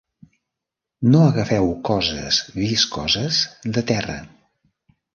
[1.11, 3.41] No agafeu coses viscoses
[3.79, 4.21] de terra.